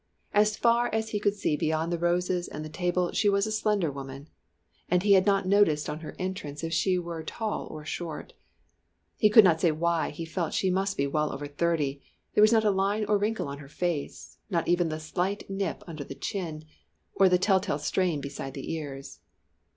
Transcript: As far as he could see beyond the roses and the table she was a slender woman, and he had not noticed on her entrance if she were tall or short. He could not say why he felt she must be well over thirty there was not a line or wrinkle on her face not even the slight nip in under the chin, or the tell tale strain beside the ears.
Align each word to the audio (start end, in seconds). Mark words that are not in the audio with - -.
As 0.33 0.57
far 0.57 0.87
as 0.87 1.09
he 1.09 1.19
could 1.19 1.35
see 1.35 1.55
beyond 1.55 1.93
the 1.93 1.97
roses 1.99 2.47
and 2.47 2.65
the 2.65 2.69
table 2.69 3.11
she 3.11 3.29
was 3.29 3.45
a 3.45 3.51
slender 3.51 3.91
woman, 3.91 4.29
and 4.89 5.03
he 5.03 5.13
had 5.13 5.27
not 5.27 5.45
noticed 5.45 5.87
on 5.87 5.99
her 5.99 6.15
entrance 6.17 6.63
if 6.63 6.73
she 6.73 6.97
were 6.97 7.21
tall 7.21 7.67
or 7.69 7.85
short. 7.85 8.33
He 9.15 9.29
could 9.29 9.43
not 9.43 9.61
say 9.61 9.69
why 9.71 10.09
he 10.09 10.25
felt 10.25 10.55
she 10.55 10.71
must 10.71 10.97
be 10.97 11.05
well 11.05 11.31
over 11.31 11.45
thirty 11.45 12.01
there 12.33 12.41
was 12.41 12.51
not 12.51 12.65
a 12.65 12.71
line 12.71 13.05
or 13.05 13.19
wrinkle 13.19 13.47
on 13.47 13.59
her 13.59 13.69
face 13.69 14.39
not 14.49 14.67
even 14.67 14.89
the 14.89 14.99
slight 14.99 15.47
nip 15.51 15.83
in 15.83 15.89
under 15.91 16.03
the 16.03 16.15
chin, 16.15 16.65
or 17.13 17.29
the 17.29 17.37
tell 17.37 17.59
tale 17.59 17.77
strain 17.77 18.21
beside 18.21 18.55
the 18.55 18.73
ears. 18.73 19.19